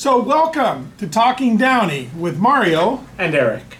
[0.00, 3.04] So, welcome to Talking Downey with Mario.
[3.18, 3.76] And Eric.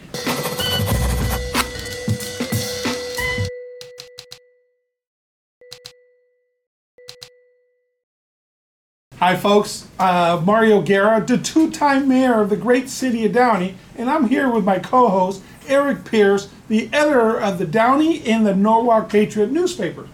[9.17, 9.89] Hi, folks.
[9.99, 14.29] Uh, Mario Guerra, the two time mayor of the great city of Downey, and I'm
[14.29, 19.09] here with my co host, Eric Pierce, the editor of the Downey and the Norwalk
[19.09, 20.07] Patriot newspaper.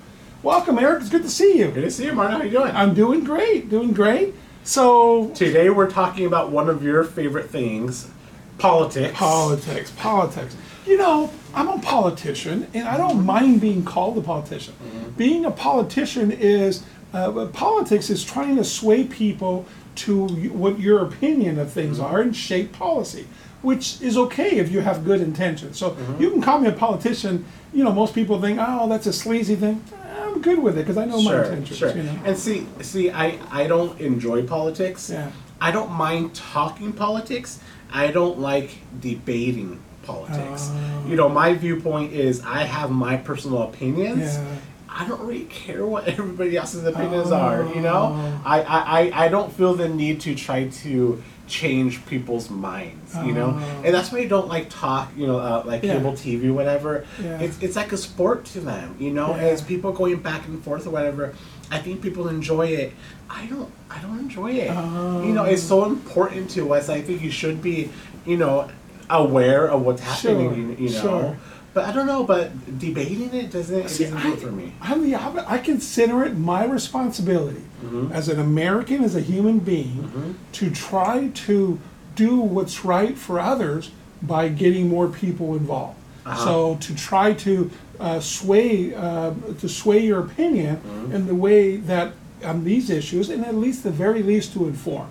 [0.44, 1.00] Welcome, Eric.
[1.00, 1.72] It's good to see you.
[1.72, 2.36] Good to see you, Martin.
[2.36, 2.76] How you doing?
[2.76, 4.36] I'm doing great, doing great.
[4.66, 8.10] So, Today we're talking about one of your favorite things,
[8.58, 9.16] politics.
[9.16, 10.56] Politics, politics.
[10.84, 14.74] You know, I'm a politician, and I don't mind being called a politician.
[14.74, 15.10] Mm-hmm.
[15.10, 16.82] Being a politician is
[17.14, 19.66] uh, politics is trying to sway people
[19.96, 22.12] to what your opinion of things mm-hmm.
[22.12, 23.28] are and shape policy,
[23.62, 25.78] which is okay if you have good intentions.
[25.78, 26.20] So mm-hmm.
[26.20, 27.44] you can call me a politician.
[27.72, 29.84] You know, most people think, oh, that's a sleazy thing.
[30.36, 31.78] I'm good with it because I know my sure, intentions.
[31.78, 31.96] sure.
[31.96, 32.18] You know?
[32.24, 35.08] And see, see, I I don't enjoy politics.
[35.10, 35.30] Yeah.
[35.60, 37.58] I don't mind talking politics.
[37.90, 40.68] I don't like debating politics.
[40.70, 41.04] Oh.
[41.08, 44.34] You know, my viewpoint is I have my personal opinions.
[44.34, 44.56] Yeah.
[44.88, 47.62] I don't really care what everybody else's opinions are.
[47.64, 47.80] You Oh.
[47.80, 53.14] know, I, I, I, I don't feel the need to try to change people's minds.
[53.24, 53.82] You know, Oh.
[53.84, 55.10] and that's why I don't like talk.
[55.16, 55.94] You know, uh, like Yeah.
[55.94, 57.04] cable TV, whatever.
[57.22, 57.38] Yeah.
[57.40, 58.94] It's it's like a sport to them.
[58.98, 59.42] You know, Yeah.
[59.52, 61.32] as people going back and forth or whatever.
[61.70, 62.92] I think people enjoy it.
[63.28, 63.70] I don't.
[63.90, 64.70] I don't enjoy it.
[65.26, 66.88] You know, it's so important to us.
[66.88, 67.90] I think you should be,
[68.24, 68.68] you know,
[69.10, 70.48] aware of what's happening.
[70.50, 71.00] Sure, You, you know.
[71.00, 71.36] sure.
[71.76, 72.24] But I don't know.
[72.24, 73.80] But debating it doesn't.
[73.80, 74.72] It See, doesn't I, do it for me.
[74.80, 75.50] I'm the opposite.
[75.50, 78.10] I consider it my responsibility Mm-hmm.
[78.12, 81.78] as an American, as a human being, to try to
[82.14, 83.90] do what's right for others
[84.22, 85.98] by getting more people involved.
[86.24, 86.44] Uh-huh.
[86.46, 91.12] So to try to uh, sway uh, to sway your opinion Mm-hmm.
[91.14, 95.08] in the way that on these issues, and at least the very least to inform.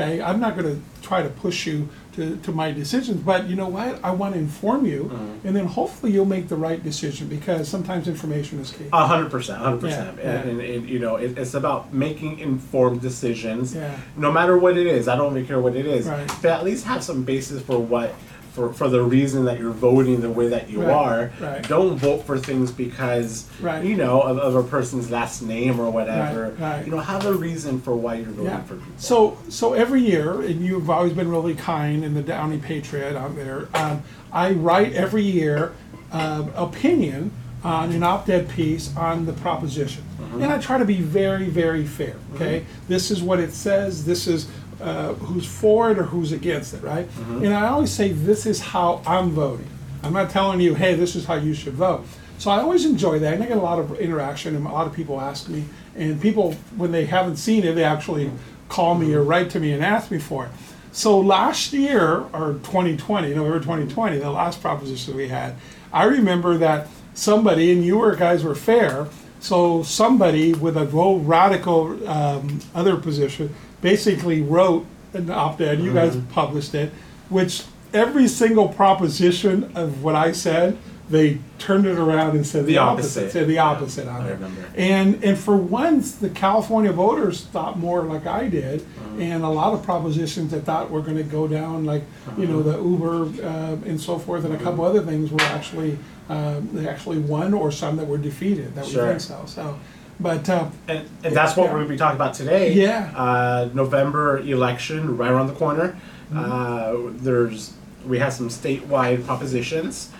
[0.00, 3.56] Okay, I'm not going to try to push you to, to my decisions, but you
[3.56, 3.98] know what?
[4.04, 5.46] I want to inform you, Mm-hmm.
[5.46, 8.86] and then hopefully you'll make the right decision because sometimes information is key.
[8.92, 11.92] A hundred percent, a hundred percent, Yeah, and, and, and you know, it, it's about
[11.92, 13.74] making informed decisions.
[13.74, 13.96] Yeah.
[14.16, 16.26] No matter what it is, I don't really care what it is, Right.
[16.42, 18.14] but at least have some basis for what,
[18.58, 21.30] for for the reason that you're voting the way that you Right, are.
[21.40, 21.68] right.
[21.68, 23.84] Don't vote for things because Right.
[23.84, 26.52] you know of, of a person's last name or whatever.
[26.84, 28.62] You know, have a reason for why you're voting Yeah.
[28.62, 28.92] for people.
[28.96, 33.36] So, so every year, and you've always been really kind in the Downey Patriot out
[33.36, 33.68] there.
[33.74, 34.02] Um,
[34.32, 35.72] I write every year
[36.10, 37.30] uh, opinion
[37.62, 40.42] on an op-ed piece on the proposition, Mm-hmm.
[40.42, 42.16] and I try to be very, very fair.
[42.34, 44.04] Okay, this is what it says.
[44.04, 44.48] This is
[44.80, 47.06] uh, who's for it or who's against it, right?
[47.08, 47.44] Mm-hmm.
[47.44, 49.68] And I always say this is how I'm voting.
[50.02, 52.06] I'm not telling you, hey, this is how you should vote.
[52.38, 54.86] So I always enjoy that, and I get a lot of interaction, and a lot
[54.86, 55.64] of people ask me,
[55.96, 58.30] and people, when they haven't seen it, they actually
[58.68, 60.52] call me or write to me and ask me for it.
[60.92, 65.56] So last year, or 2020, November 2020, the last proposition we had,
[65.92, 69.08] I remember that somebody, and you were guys were fair,
[69.40, 74.84] so somebody with a real radical um, other position basically wrote
[75.14, 75.80] an op-ed.
[75.80, 76.92] You guys published it,
[77.28, 80.76] which every single proposition of what I said,
[81.08, 83.20] they turned it around and said the, The opposite.
[83.22, 83.32] opposite.
[83.32, 84.64] Said the Yeah, opposite on I remember.
[84.76, 89.22] And and for once, the California voters thought more like I did, Mm-hmm.
[89.22, 92.02] and a lot of propositions that thought were going to go down, like
[92.36, 94.96] you know the Uber uh, and so forth, and a couple Mm-hmm.
[94.98, 95.98] other things were actually
[96.28, 98.74] um, they actually won, or some that were defeated.
[98.74, 99.04] That Sure.
[99.04, 99.42] we think so.
[99.46, 99.78] So,
[100.20, 101.70] but uh, And, and that's what Yeah.
[101.72, 102.72] we're going to be talking about today.
[102.72, 103.12] Yeah.
[103.16, 105.96] Uh, November election right around the corner.
[106.32, 106.38] Mm-hmm.
[106.38, 107.72] Uh, there's
[108.06, 110.10] we have some statewide propositions.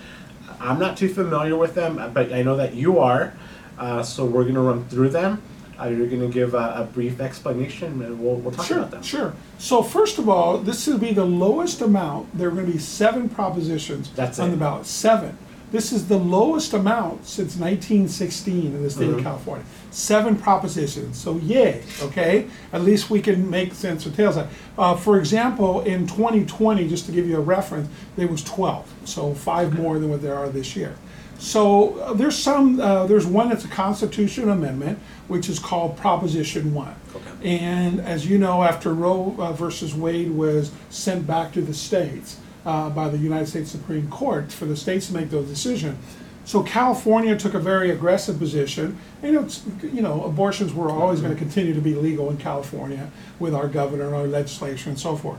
[0.61, 3.33] I'm not too familiar with them, but I know that you are.
[3.79, 5.41] Uh, so we're going to run through them.
[5.81, 8.91] Uh, you're going to give a, a brief explanation, and we'll, we'll talk Sure, about
[8.91, 9.03] them.
[9.03, 9.33] sure.
[9.59, 12.37] So first of all, this will be the lowest amount.
[12.37, 14.51] There are going to be seven propositions That's on it.
[14.53, 14.87] the ballot.
[14.87, 15.39] Seven.
[15.71, 19.67] This is the lowest amount since 1916 in the state of California.
[19.91, 21.19] Seven propositions.
[21.19, 21.83] So yay.
[22.01, 22.49] Okay.
[22.73, 24.39] At least we can make sense of tails.
[24.78, 28.91] Uh, for example, in 2020, just to give you a reference, there was 12.
[29.04, 30.97] So five more than what there are this year.
[31.39, 32.81] So uh, there's some.
[32.81, 34.98] Uh, there's one that's a Constitution amendment,
[35.28, 36.97] which is called Proposition One.
[37.15, 37.60] Okay.
[37.60, 42.41] And as you know, after Roe uh, versus Wade was sent back to the states
[42.68, 45.98] uh, by the United States Supreme Court for the states to make those decisions,
[46.44, 48.98] so California took a very aggressive position.
[49.22, 53.10] And it's you know abortions were always going to continue to be legal in California
[53.38, 55.38] with our governor, and our legislature and so forth.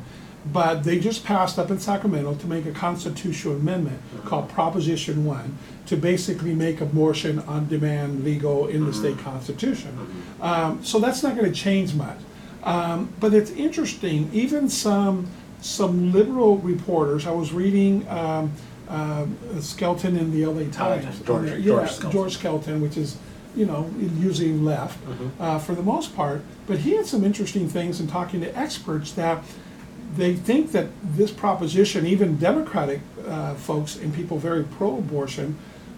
[0.52, 5.58] But they just passed up in Sacramento to make a constitutional amendment called Proposition One
[5.86, 9.92] to basically make abortion on demand legal in the state constitution.
[10.42, 12.20] Um, so that's not going to change much.
[12.64, 15.28] Um, but it's interesting, even some,
[15.62, 18.52] some liberal reporters, I was reading, um,
[18.88, 21.20] um, Skelton in the LA Times.
[21.20, 21.60] George- on there.
[21.60, 22.12] George Skelton.
[22.12, 23.18] George Skelton, which is,
[23.56, 23.90] you know,
[24.20, 24.98] usually left,
[25.40, 26.42] uh, for the most part.
[26.66, 29.44] But he had some interesting things in talking to experts that
[30.16, 35.56] they think that this proposition, even Democratic uh, folks and people very pro-abortion,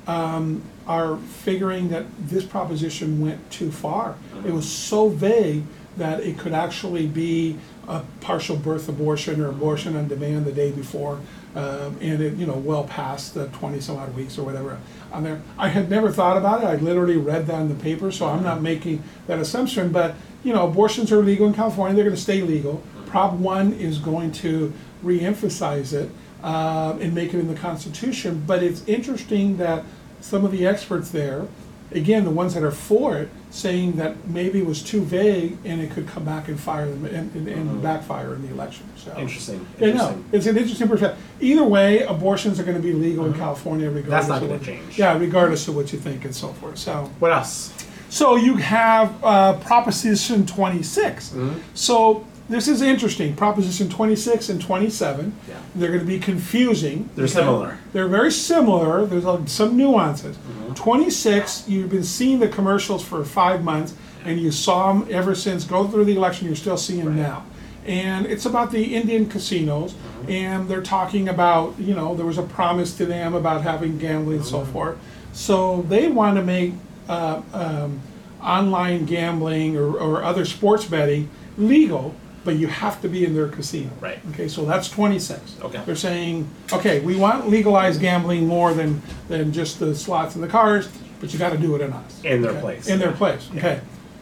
[0.08, 4.16] um, are figuring that this proposition went too far.
[4.46, 5.64] It was so vague
[5.98, 7.58] that it could actually be
[7.88, 11.20] a partial birth abortion or abortion on demand the day before,
[11.56, 14.80] um, and it, you know, well past the twenty some odd weeks or whatever
[15.12, 15.42] on there.
[15.58, 16.68] I had never thought about it.
[16.68, 19.92] I literally read that in the paper, so I'm not making that assumption.
[19.92, 21.96] But you know, abortions are legal in California.
[21.96, 22.84] They're going to stay legal.
[23.08, 24.72] Prop one is going to
[25.04, 26.10] reemphasize it
[26.44, 28.44] um, and make it in the Constitution.
[28.48, 29.84] But it's interesting that
[30.22, 31.48] some of the experts there,
[31.92, 35.82] again, the ones that are for it, saying that maybe it was too vague and
[35.82, 38.86] it could come back and fire them and, and, and backfire in the election.
[38.96, 39.66] So Interesting.
[39.80, 40.26] No, Interesting.
[40.32, 41.22] it's an interesting perspective.
[41.42, 44.30] Either way, abortions are going to be legal in California regardless.
[44.30, 44.98] not of gonna what- change.
[44.98, 46.78] Yeah, regardless of what you think and so forth.
[46.78, 47.12] So.
[47.20, 47.74] What else?
[48.10, 51.30] So you have uh, Proposition 26.
[51.30, 51.60] Mm-hmm.
[51.74, 53.36] So this is interesting.
[53.36, 55.34] Proposition 26 and 27.
[55.48, 55.56] Yeah.
[55.76, 57.10] They're going to be confusing.
[57.16, 57.78] They're similar.
[57.94, 59.06] They're very similar.
[59.06, 60.38] There's uh, some nuances.
[60.38, 60.74] Mm-hmm.
[60.74, 63.96] 26, you've been seeing the commercials for five months,
[64.26, 66.48] and you saw them ever since go through the election.
[66.48, 67.46] You're still seeing them now.
[67.86, 70.32] And it's about the Indian casinos, Mm-hmm.
[70.32, 74.38] and they're talking about, you know, there was a promise to them about having gambling
[74.38, 74.72] and so Mm-hmm.
[74.74, 74.98] forth.
[75.34, 76.74] So they want to make
[77.10, 78.00] uh, um,
[78.42, 83.48] online gambling or, or other sports betting legal, but you have to be in their
[83.48, 83.90] casino.
[84.00, 84.20] Right.
[84.32, 85.58] Okay, so that's 26.
[85.62, 85.82] Okay.
[85.86, 90.48] They're saying, okay, we want legalized gambling more than, than just the slots and the
[90.48, 90.90] cars,
[91.20, 92.24] but you got to do it in us.
[92.24, 92.62] In their Okay?
[92.62, 93.82] place, In their place, okay.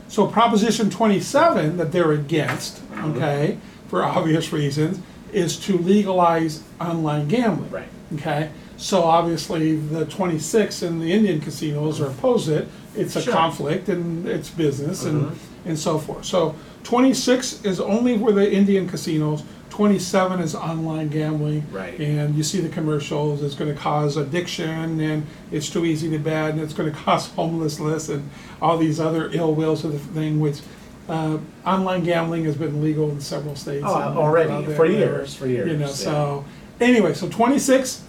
[0.10, 3.12] So Proposition 27 that they're against, Mm-hmm.
[3.16, 3.58] okay,
[3.88, 5.00] for obvious reasons,
[5.32, 7.70] is to legalize online gambling.
[7.72, 7.88] Right.
[8.16, 12.68] Okay, so obviously the 26 and the Indian casinos are opposed it.
[12.96, 13.34] It's a Sure.
[13.34, 15.70] conflict and it's business and, Mm-hmm.
[15.70, 16.26] and so forth.
[16.26, 19.44] So 26 is only for the Indian casinos.
[19.70, 21.64] 27 is online gambling.
[21.72, 21.98] Right.
[22.00, 26.52] And you see the commercials, it's gonna cause addiction and it's too easy to bet
[26.52, 28.30] and it's gonna cause homelessness and
[28.62, 30.60] all these other ill wills of the thing, which,
[31.08, 33.86] uh, online gambling has been legal in several states.
[33.88, 35.92] Oh, and- already, there, for years, for years, You know, yeah.
[35.94, 36.46] so,
[36.82, 38.04] anyway, so 26,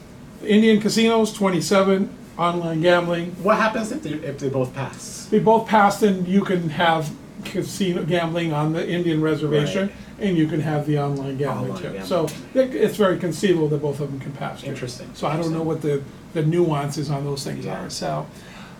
[0.44, 3.30] Indian casinos, 27, online gambling.
[3.42, 5.26] What happens if they if they both pass?
[5.30, 7.10] They both pass, and you can have
[7.44, 11.82] casino gambling on the Indian reservation and you can have the online gambling Online too.
[11.98, 12.04] gambling.
[12.06, 14.60] So it- it's very conceivable that both of them can pass.
[14.62, 14.66] too.
[14.68, 15.10] Interesting.
[15.14, 16.02] So I don't know what the,
[16.34, 17.84] the nuances on those things Yeah.
[17.84, 18.26] are, so.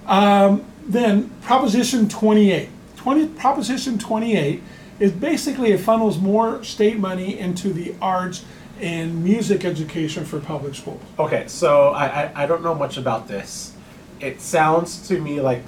[0.07, 2.69] Um, then Proposition twenty-eight.
[2.97, 4.63] Twenty, Proposition twenty-eight
[4.99, 8.45] is basically it funnels more state money into the arts
[8.81, 11.01] and music education for public schools.
[11.19, 13.73] Okay, so I, I I don't know much about this.
[14.21, 15.63] It sounds to me like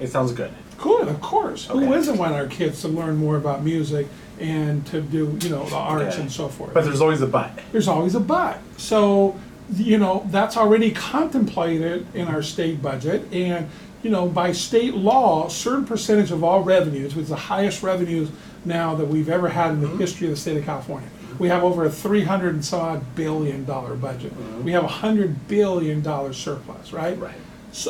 [0.00, 0.50] it sounds good.
[0.78, 1.66] Good, of course.
[1.66, 1.90] Who Okay.
[1.90, 4.06] doesn't want our kids to learn more about music
[4.40, 6.74] and to do, you know, the arts and so forth?
[6.74, 7.50] But there's always a but.
[7.72, 8.58] There's always a but.
[8.76, 9.34] So,
[9.74, 13.26] you know, that's already contemplated in our state budget.
[13.32, 13.68] And,
[14.02, 17.82] you know, by state law, a certain percentage of all revenues, which is the highest
[17.82, 18.28] revenues
[18.64, 19.98] now that we've ever had in the Mm-hmm.
[19.98, 21.08] history of the state of California.
[21.38, 24.32] We have over a three hundred and some odd billion dollar budget.
[24.64, 27.14] We have a hundred billion dollar surplus, right?
[27.14, 27.24] Mm-hmm.
[27.24, 27.34] Right.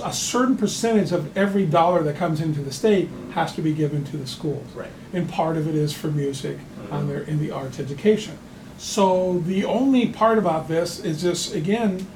[0.02, 4.04] A certain percentage of every dollar that comes into the state has to be given
[4.06, 4.66] to the schools.
[4.74, 4.90] Right.
[5.12, 6.92] And part of it is for music mm-hmm.
[6.92, 8.36] on their, in the arts education.
[8.78, 12.06] So the only part about this is just, again,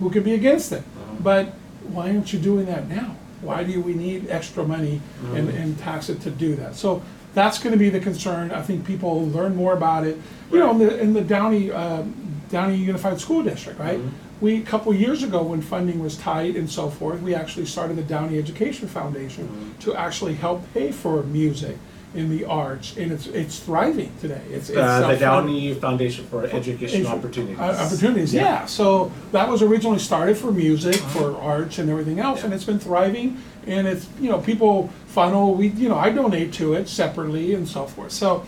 [0.00, 0.82] who could be against it?
[0.82, 1.22] Mm-hmm.
[1.22, 1.46] But
[1.84, 3.16] why aren't you doing that now?
[3.42, 5.00] Why do we need extra money
[5.34, 5.56] and, mm-hmm.
[5.56, 6.74] and tax it to do that?
[6.74, 8.50] So that's gonna be the concern.
[8.50, 10.18] I think people will learn more about it.
[10.50, 12.14] You know, in the, in the Downey, um,
[12.50, 14.00] Downey Unified School District, right?
[14.40, 17.96] We, a couple years ago, when funding was tight and so forth, we actually started
[17.96, 21.76] the Downey Education Foundation to actually help pay for music
[22.12, 24.40] in the arts, and it's, it's thriving today.
[24.50, 25.20] It's, it's Uh, the self-funded.
[25.20, 27.58] Downey Foundation for Education Edu- Opportunities.
[27.58, 28.66] uh, Opportunities, yeah.
[28.66, 32.56] So that was originally started for music, for arts and everything else, and Uh-huh.
[32.56, 33.36] It's been thriving.
[33.66, 37.68] And it's, you know, people funnel, we, you know, I donate to it separately and
[37.68, 38.10] so forth.
[38.10, 38.42] So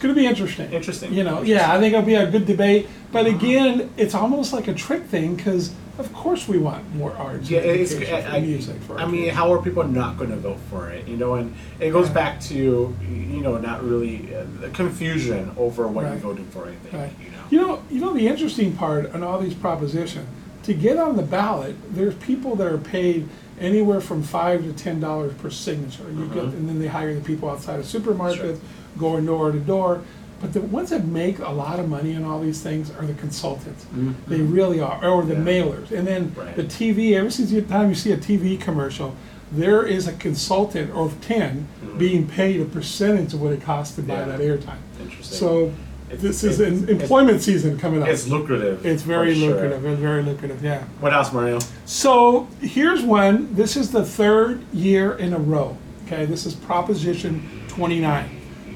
[0.00, 0.72] it's gonna be interesting.
[0.72, 1.12] Interesting.
[1.12, 2.88] You know, yeah, I think it'll be a good debate.
[3.12, 7.50] But again, it's almost like a trick thing, because of course we want more arts
[7.50, 8.76] Yeah, and it's, I, for music.
[8.96, 9.36] I mean, kids.
[9.36, 11.06] how are people not going to vote for it?
[11.06, 15.86] You know, and it goes back to you know not really uh, the confusion over
[15.86, 16.14] what Right.
[16.14, 16.64] you voted for.
[16.64, 17.12] I think Right.
[17.22, 17.36] you know.
[17.50, 20.26] You know, you know the interesting part on all these propositions,
[20.62, 23.28] to get on the ballot, there's people that are paid
[23.60, 26.04] anywhere from five to ten dollars per signature.
[26.10, 26.52] You get, Mhm.
[26.56, 28.60] and then they hire the people outside of supermarkets
[28.98, 30.02] going door to door.
[30.40, 33.12] But the ones that make a lot of money on all these things are the
[33.14, 33.84] consultants.
[34.26, 35.40] They really are, or the Yeah.
[35.40, 35.90] mailers.
[35.90, 36.56] And then Right.
[36.56, 39.14] the TV, ever since the time you see a TV commercial,
[39.52, 41.98] there is a consultant or 10 Mhm.
[41.98, 44.24] being paid a percentage of what it costs to buy Yeah.
[44.26, 44.78] that airtime.
[45.02, 45.36] Interesting.
[45.38, 45.72] So
[46.08, 48.08] It's- this is it's- in- employment season coming up.
[48.08, 48.86] It's lucrative.
[48.86, 49.50] It's very for sure.
[49.50, 50.84] lucrative, it's very lucrative, yeah.
[51.00, 51.58] What else, Mario?
[51.84, 53.48] So here's one.
[53.54, 55.76] This is the third year in a row.
[56.06, 58.24] Okay, this is Proposition 29.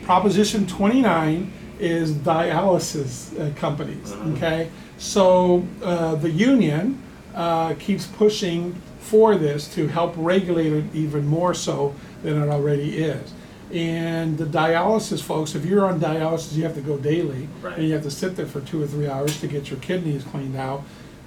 [0.04, 4.12] Proposition 29 is dialysis uh, companies.
[4.12, 4.36] Mhm.
[4.36, 6.98] Okay, so uh, the union
[7.34, 12.98] uh, keeps pushing for this to help regulate it even more so than it already
[12.98, 13.32] is.
[13.72, 17.76] And the dialysis folks, if you're on dialysis, you have to go daily, Right.
[17.78, 20.22] and you have to sit there for two or three hours to get your kidneys
[20.22, 20.82] cleaned out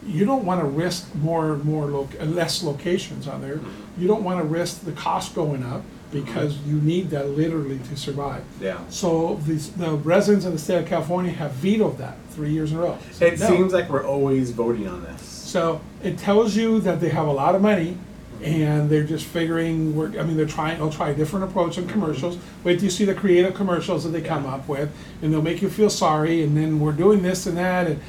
[0.07, 3.57] you don't want to risk more and more loc- uh, less locations on there.
[3.57, 4.01] Mm-hmm.
[4.01, 6.69] You don't want to risk the cost going up because mm-hmm.
[6.69, 8.43] you need that literally to survive.
[8.61, 8.79] Yeah.
[8.89, 12.77] So these, the residents of the state of California have vetoed that three years in
[12.77, 12.97] a row.
[13.11, 13.47] So It no.
[13.47, 15.21] seems like we're always voting on this.
[15.21, 17.97] So it tells you that they have a lot of money
[18.35, 18.45] mm-hmm.
[18.45, 21.87] and they're just figuring, we're, I mean, they're trying, they'll try a different approach in
[21.87, 22.37] commercials.
[22.63, 24.89] Wait till you see the creative commercials that they come up with
[25.21, 27.99] and they'll make you feel sorry and then we're doing this and that and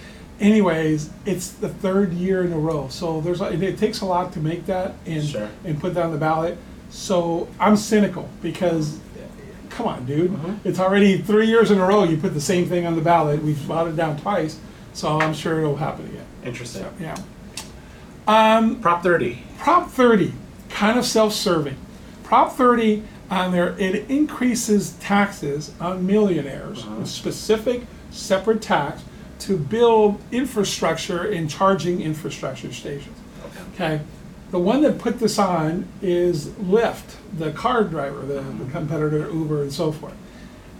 [0.40, 2.88] anyways, it's the third year in a row.
[2.90, 5.48] So there's, a- it takes a lot to make that and, Sure.
[5.64, 6.56] and put that on the ballot.
[6.90, 8.98] So I'm cynical because,
[9.70, 10.32] come on, dude.
[10.32, 10.56] Mhm.
[10.64, 13.42] It's already three years in a row you put the same thing on the ballot.
[13.42, 14.56] We've voted down twice,
[14.94, 16.24] so I'm sure it'll happen again.
[16.44, 16.82] Interesting.
[16.84, 17.16] So, yeah.
[18.26, 19.42] Um, Prop 30.
[19.58, 20.32] Prop 30,
[20.70, 21.76] kind of self-serving.
[22.22, 27.02] Prop 30 on there, it increases taxes on millionaires, Uh-huh.
[27.02, 29.02] a specific separate tax
[29.40, 33.16] to build infrastructure and charging infrastructure stations.
[33.46, 33.94] Okay.
[33.94, 34.00] Okay,
[34.50, 39.32] the one that put this on is Lyft, the car driver, the, the competitor to
[39.32, 40.14] Uber and so forth.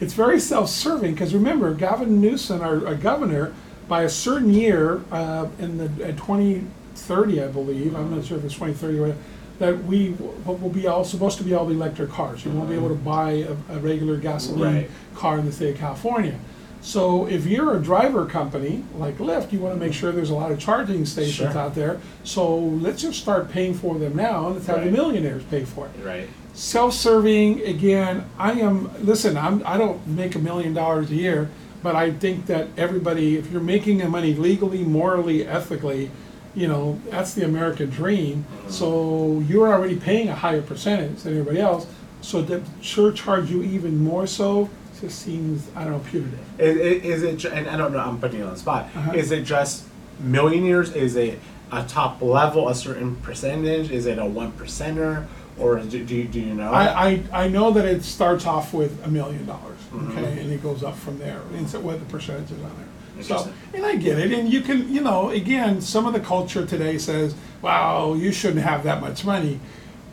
[0.01, 3.53] It's very self-serving because remember, Gavin Newsom, our, our governor,
[3.89, 8.45] by a certain year uh, in the at 2030, I believe, I'm not sure if
[8.45, 9.19] it's 2030 or whatever,
[9.59, 12.45] that we w- will be all supposed to be all electric cars.
[12.45, 14.91] You won't be able to buy a, a regular gasoline Right.
[15.17, 16.39] car in the state of California.
[16.81, 20.35] So if you're a driver company like Lyft, you want to make sure there's a
[20.35, 21.59] lot of charging stations Sure.
[21.59, 22.01] out there.
[22.25, 24.93] So let's just start paying for them now, and let's have the Right.
[24.93, 26.05] millionaires pay for it.
[26.07, 26.29] Right.
[26.55, 28.25] Self-serving again.
[28.39, 28.91] I am.
[29.03, 29.63] Listen, I'm.
[29.67, 31.51] I don't make a million dollars a year,
[31.83, 36.11] but I think that everybody, if you're making the money legally, morally, ethically,
[36.55, 38.45] you know, that's the American dream.
[38.45, 38.71] Mm-hmm.
[38.71, 41.87] So you're already paying a higher percentage than everybody else.
[42.21, 44.69] So to surcharge you even more so
[45.01, 46.39] just seems, I don't know, punitive.
[46.61, 48.85] Is, is it, ju- and I don't know, I'm putting you on the spot.
[48.95, 49.13] Uh-huh.
[49.13, 49.85] Is it just
[50.21, 50.93] millionaires?
[50.95, 51.39] Is it
[51.73, 53.91] a top level, a certain percentage?
[53.91, 55.27] Is it a one percenter?
[55.59, 56.71] Or do, do, you, do you know?
[56.71, 60.11] I, I, I know that it starts off with a million dollars, Mhm.
[60.17, 63.25] okay, and it goes up from there, and so what the percentage is on there.
[63.25, 63.55] So, Interesting.
[63.75, 66.97] and I get it, and you can, you know, again, some of the culture today
[66.99, 69.59] says, wow, you shouldn't have that much money.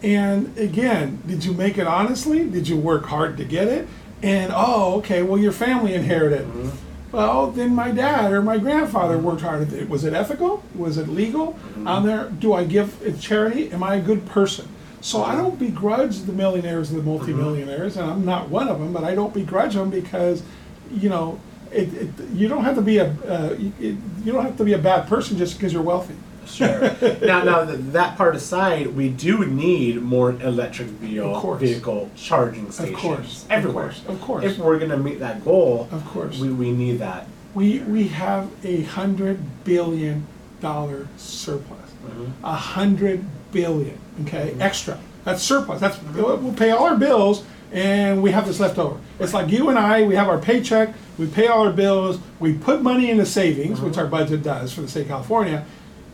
[0.01, 2.49] And again, did you make it honestly?
[2.49, 3.87] Did you work hard to get it?
[4.23, 6.47] And, oh, okay, well, your family inherited.
[6.47, 6.71] Mhm.
[7.11, 9.61] Well, then my dad or my grandfather worked hard.
[9.61, 9.89] at it.
[9.89, 10.63] Was it ethical?
[10.75, 11.55] Was it legal?
[11.77, 11.87] Mhm.
[11.87, 13.71] On there, do I give it charity?
[13.71, 14.65] Am I a good person?
[15.01, 18.91] So I don't begrudge the millionaires and the multimillionaires, and I'm not one of them,
[18.91, 20.41] but I don't begrudge them because,
[20.91, 21.37] you know,
[21.71, 23.95] it, it, you don't have to be a uh, it,
[24.25, 26.15] you don't have to be a bad person just because you're wealthy.
[26.45, 26.81] Sure.
[27.21, 32.95] now, now th- that part aside, we do need more electric vehicle vehicle charging stations
[32.95, 33.85] Of course, of everywhere.
[33.85, 34.45] course, of course.
[34.45, 36.39] If we're gonna meet that goal, Of course.
[36.39, 37.27] we, we need that.
[37.53, 40.27] We we have a hundred billion
[40.61, 41.91] dollar surplus.
[42.05, 42.45] Mm-hmm.
[42.45, 44.61] A hundred billion, okay, mm-hmm.
[44.61, 44.99] extra.
[45.23, 45.79] That's surplus.
[45.79, 47.43] That's we'll we'll pay all our bills
[47.75, 48.99] and we have this left over.
[49.19, 50.03] It's like you and I.
[50.03, 50.93] We have our paycheck.
[51.17, 52.19] We pay all our bills.
[52.39, 54.01] We put money into savings, which mm-hmm.
[54.01, 55.65] our budget does for the state of California,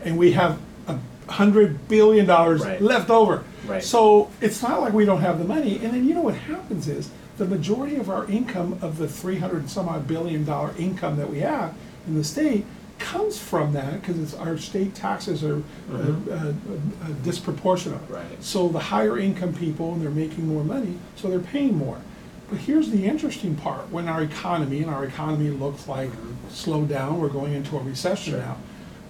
[0.04, 0.98] and we have a
[1.30, 2.82] hundred billion dollars Right.
[2.82, 3.44] left over.
[3.68, 3.84] Right.
[3.84, 5.80] So it's not like we don't have the money.
[5.84, 9.38] And then you know what happens is the majority of our income of the three
[9.38, 11.74] hundred some odd billion dollar income that we have
[12.08, 12.66] in the state
[13.00, 15.60] comes from that because it's our state taxes are uh,
[15.98, 16.28] Mhm.
[16.32, 16.54] uh, uh,
[17.24, 18.00] disproportionate.
[18.10, 18.24] Right.
[18.42, 21.98] So the higher income people and they're making more money, so they're paying more.
[22.50, 26.10] But here's the interesting part: when our economy and our economy looks like
[26.52, 28.58] slowed down, we're going into a recession now.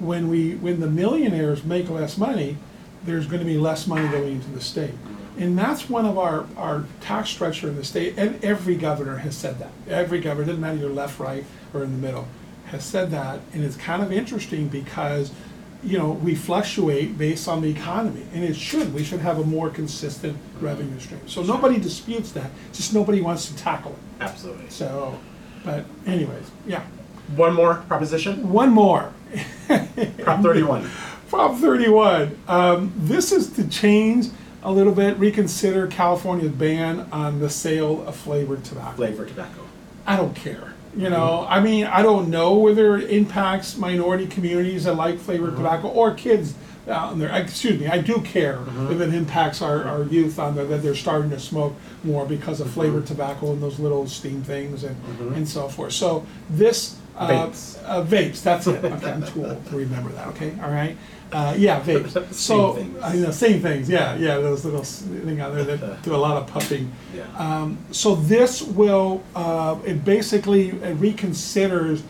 [0.02, 2.58] When we when the millionaires make less money,
[3.06, 4.94] there's going to be less money going into the state.
[5.38, 9.36] And that's one of our, our tax structure in the state, and every governor has
[9.36, 9.72] said that.
[9.88, 12.28] Every governor, doesn't matter you're left, right, or in the middle,
[12.66, 13.40] has said that.
[13.54, 15.32] And it's kind of interesting because
[15.84, 18.94] you know, we fluctuate based on the economy, and it should.
[18.94, 21.28] We should have a more consistent revenue stream.
[21.28, 24.24] So nobody disputes that, just nobody wants to tackle it.
[24.24, 24.70] Absolutely.
[24.70, 25.20] So,
[25.64, 26.84] but anyways, yeah.
[27.36, 28.52] One more proposition.
[28.52, 29.14] One more.
[30.20, 30.90] Prop 31.
[31.30, 32.38] Prop 31.
[32.48, 34.28] Um, this is to change
[34.64, 38.98] a little bit, reconsider California's ban on the sale of flavored tobacco.
[38.98, 39.62] Flavor tobacco.
[40.06, 40.74] I don't care.
[40.96, 45.52] You know, I mean, I don't know whether it impacts minority communities that like flavored
[45.52, 45.64] mm-hmm.
[45.64, 46.54] tobacco or kids
[46.90, 47.32] out there.
[47.32, 48.92] Excuse me, I do care mm-hmm.
[48.92, 52.60] if it impacts our, our youth on the, that they're starting to smoke more because
[52.60, 53.14] of flavored mm-hmm.
[53.14, 54.98] tobacco and those little steam things and,
[55.34, 55.94] and so forth.
[55.94, 56.98] So this.
[57.22, 57.78] Uh, Vapes.
[57.86, 58.84] Uh, vapes, that's it.
[58.84, 60.54] Okay, I'm too old to remember that, okay?
[60.64, 60.98] All right?
[61.32, 62.12] Uh, yeah, vapes.
[62.14, 62.98] Same So, things.
[63.02, 66.18] I know, same things, yeah, yeah, those little s- thing out there that do a
[66.18, 66.92] lot of puffing.
[67.16, 67.24] Yeah.
[67.38, 72.02] Um, so this will, uh, it basically it reconsiders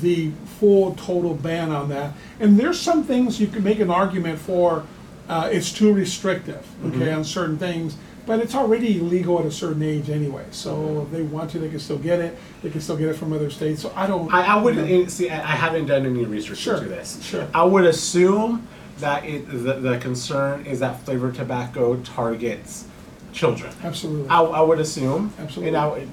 [0.00, 2.12] the full total ban on that.
[2.38, 4.84] And there's some things you can make an argument for,
[5.28, 7.96] uh, it's too restrictive, okay, on certain things.
[8.26, 11.68] But it's already illegal at a certain age anyway, so if they want to, they
[11.68, 12.36] can still get it.
[12.62, 14.32] They can still get it from other states, so I don't.
[14.32, 15.30] I, I wouldn't eh, see.
[15.30, 17.22] I I haven't done any research Sure, into this.
[17.24, 17.48] sure.
[17.54, 22.86] I would assume that it the, the concern is that flavored tobacco targets
[23.32, 23.72] children.
[23.82, 24.28] Absolutely.
[24.28, 25.32] I, I would assume.
[25.38, 25.68] Absolutely.
[25.68, 26.08] And I, would-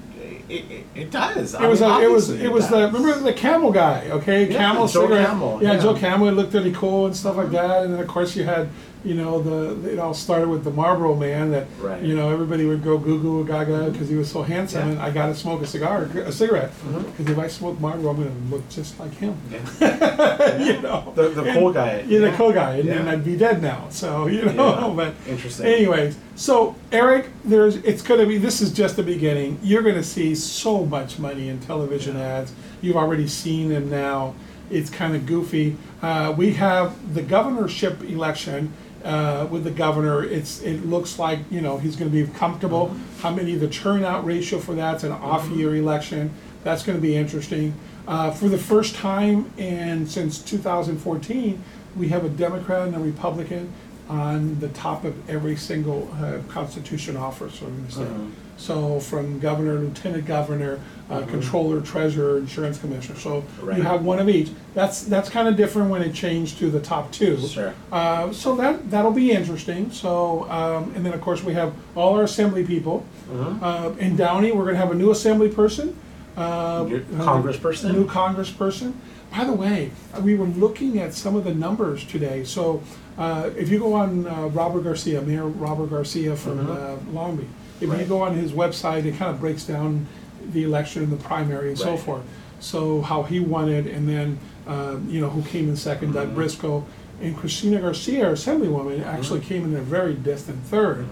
[0.48, 1.54] it, it, it does.
[1.54, 2.92] I It was mean, a, it was obviously it was the does.
[2.94, 4.48] remember the Camel guy, okay?
[4.50, 5.26] Yeah, Camel Joe cigarette.
[5.26, 5.78] Camel, yeah, yeah.
[5.80, 6.28] Joe Camel.
[6.28, 7.84] It looked really cool and stuff like that.
[7.84, 8.70] And then of course you had,
[9.08, 12.02] you know, the it all started with the Marlboro man that, Right.
[12.02, 14.80] you know, everybody would go goo goo gaga because he was so handsome.
[14.80, 14.84] Yeah.
[14.94, 15.00] Mm-hmm.
[15.00, 16.72] And I got to smoke a cigar, a cigarette,
[17.16, 19.34] because if I smoke Marlboro, I'm gonna look just like him.
[19.50, 20.58] Yeah.
[20.68, 22.04] you know, The, the cool guy.
[22.06, 23.86] Yeah, the cool guy, and then I'd be dead now.
[23.90, 25.66] So you know, but Interesting.
[25.66, 28.36] Anyways, so Eric, there's it's going to be.
[28.38, 29.58] This is just the beginning.
[29.62, 32.52] You're going to see so much money in television ads.
[32.82, 34.34] You've already seen them now.
[34.70, 35.76] It's kind of goofy.
[36.02, 38.72] Uh, we have the governorship election
[39.04, 40.24] uh, with the governor.
[40.24, 42.94] It's it looks like you know he's going to be comfortable.
[43.20, 46.32] How many the turnout ratio for that's an off year election.
[46.64, 47.74] That's going to be interesting.
[48.06, 51.62] Uh, for the first time in since 2014,
[51.96, 53.72] we have a Democrat and a Republican
[54.08, 58.06] on the top of every single uh, constitution office in the state.
[58.08, 58.30] Mhm.
[58.56, 61.28] So from governor, lieutenant governor, uh, Mhm.
[61.28, 63.16] controller, treasurer, insurance commissioner.
[63.18, 63.76] So Right.
[63.76, 64.50] you have one of each.
[64.74, 67.38] That's that's kind of different when it changed to the top two.
[67.38, 67.72] Sure.
[67.92, 69.90] Uh, so that that'll be interesting.
[69.92, 73.04] So um, and then of course we have all our assembly people.
[73.32, 73.62] Mhm.
[73.62, 75.94] Uh, in Downey, we're going to have a new assembly person.
[76.36, 77.92] Uh, New uh, congressperson?
[77.92, 78.92] New congressperson.
[79.30, 82.44] By the way, uh, we were looking at some of the numbers today.
[82.44, 82.82] So
[83.18, 86.70] uh, if you go on uh, Robert Garcia, Mayor Robert Garcia from Mhm.
[86.76, 87.46] uh, Long Beach,
[87.80, 88.00] if Right.
[88.00, 90.06] you go on his website, it kind of breaks down
[90.52, 92.00] the election and the primary and so Right.
[92.00, 92.22] forth.
[92.60, 96.30] So how he won it, and then uh, you know who came in 2nd Doug
[96.30, 96.34] Mhm.
[96.34, 96.84] Briscoe,
[97.22, 99.08] and Cristina Garcia, our Assemblywoman, Mm-hmm.
[99.16, 101.06] actually came in a very distant 3rd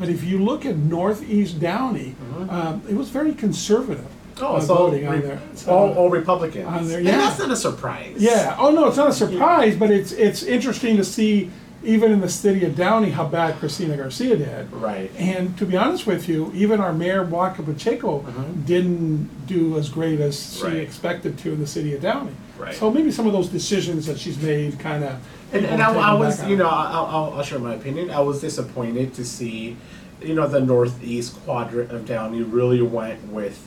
[0.00, 2.14] But if you look at Northeast Downey,
[2.48, 4.06] um, it was very conservative.
[4.40, 5.40] Oh, it's all, voting on re- there.
[5.54, 6.66] So- all, all Republicans.
[6.66, 7.16] On there, And yeah.
[7.18, 8.14] that's not a surprise.
[8.18, 8.56] Yeah.
[8.58, 11.50] Oh no, it's not a surprise, but it's it's interesting to see
[11.84, 14.72] even in the city of Downey how bad Cristina Garcia did.
[14.72, 15.10] Right.
[15.18, 18.64] And to be honest with you, even our mayor Blanca Pacheco Mhm.
[18.64, 20.76] didn't do as great as she Right.
[20.76, 22.30] expected to in the city of Downey.
[22.56, 22.72] Right.
[22.74, 25.16] So maybe some of those decisions that she's made kind of.
[25.52, 28.10] And, and I, I was, you know, I'll, I'll, I'll share my opinion.
[28.12, 29.76] I was disappointed to see,
[30.22, 33.58] you know, the northeast quadrant of Downey really went with,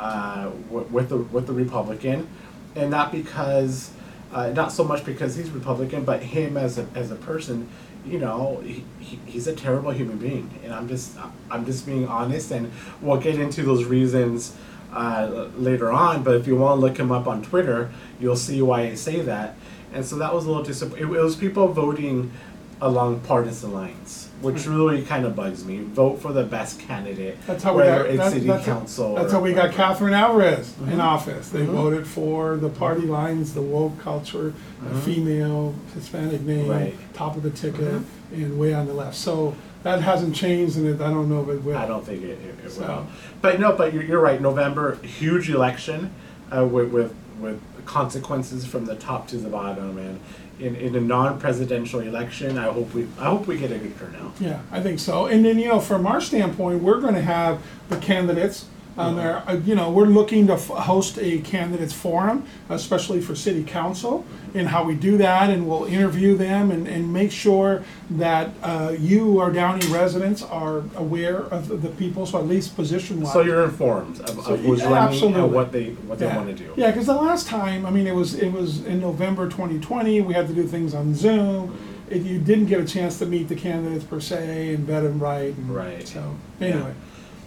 [0.00, 2.26] uh, with the with the Republican,
[2.74, 3.92] and not because,
[4.32, 7.68] uh, not so much because he's Republican, but him as a as a person.
[8.06, 11.18] You know, he, he, he's a terrible human being, and I'm just
[11.50, 14.56] I'm just being honest, and we'll get into those reasons
[14.94, 16.22] uh, later on.
[16.22, 19.20] But if you want to look him up on Twitter, you'll see why I say
[19.20, 19.56] that.
[19.92, 21.10] And so that was a little disappointing.
[21.10, 22.32] It, it was people voting
[22.80, 25.78] along partisan lines, which really kind of bugs me.
[25.78, 28.06] Vote for the best candidate, That's how we whether got.
[28.06, 29.14] it's that- city that's, council.
[29.14, 29.72] That's or how we got.
[29.72, 31.02] Catherine Alvarez in Mhm.
[31.02, 31.50] office.
[31.50, 31.72] They Mhm.
[31.72, 34.54] voted for the party lines, the woke culture,
[34.90, 35.00] a Mhm.
[35.00, 36.94] female, Hispanic name, Right.
[37.14, 38.02] top of the ticket, Mhm.
[38.32, 39.14] and way on the left.
[39.16, 41.76] So that hasn't changed, and it, I don't know if it will.
[41.76, 43.06] I don't think it, it, it So- will.
[43.42, 44.40] But no, but you're, you're right.
[44.40, 46.10] November, huge election
[46.56, 50.20] uh, with, with with consequences from the top to the bottom, and
[50.58, 54.32] in, in a non-presidential election, I hope we I hope we get a good turnout.
[54.38, 55.26] Yeah, I think so.
[55.26, 58.66] And then, you know, from our standpoint, we're going to have the candidates
[58.98, 63.34] Um, there, uh, you know, we're looking to f- host a candidates forum, especially for
[63.34, 67.82] city council, and how we do that, and we'll interview them and, and make sure
[68.10, 72.76] that uh, you, our Downey residents, are aware of the- the people, so at least
[72.76, 73.32] position wise.
[73.32, 75.42] So you're informed of, So, of who's yeah, running absolutely.
[75.44, 76.72] and what they what they want to do.
[76.76, 80.20] Yeah, because the last time, I mean, it was it was in November 2020.
[80.22, 81.76] We had to do things on Zoom.
[82.10, 85.20] It, you didn't get a chance to meet the candidates per se and vet them
[85.20, 85.54] right.
[85.56, 86.06] And Right.
[86.08, 86.92] So anyway,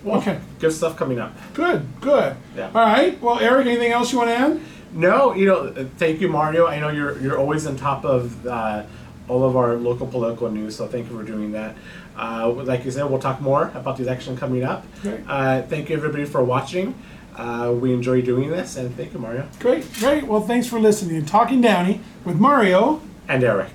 [0.05, 1.33] okay, Good stuff coming up.
[1.53, 2.35] good, good.
[2.55, 2.67] Yeah.
[2.73, 3.19] All right.
[3.21, 4.59] Well, Eric, anything else you want to add?
[4.93, 6.67] No, you know, thank you, Mario.
[6.67, 8.83] I know you're you're always on top of uh,
[9.27, 11.75] all of our local political news, so thank you for doing that.
[12.15, 14.85] Uh, like you said, we'll talk more about the election coming up.
[15.01, 15.21] Great.
[15.27, 16.93] Uh, thank you, everybody, for watching.
[17.35, 20.25] Uh, we enjoy doing this, and thank you, Mario Great, great.
[20.25, 21.25] Well, thanks for listening.
[21.25, 23.01] Talking Downey with Mario.
[23.27, 23.71] and Eric.